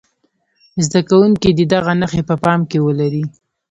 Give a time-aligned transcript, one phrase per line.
[0.85, 3.23] زده کوونکي دې دغه نښې په پام کې ولري.